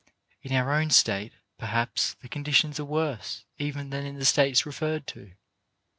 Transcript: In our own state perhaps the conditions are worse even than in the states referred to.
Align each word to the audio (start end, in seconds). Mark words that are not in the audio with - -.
In 0.41 0.51
our 0.51 0.73
own 0.73 0.89
state 0.89 1.31
perhaps 1.59 2.15
the 2.15 2.27
conditions 2.27 2.79
are 2.79 2.85
worse 2.85 3.45
even 3.59 3.91
than 3.91 4.03
in 4.03 4.17
the 4.17 4.25
states 4.25 4.65
referred 4.65 5.05
to. 5.05 5.33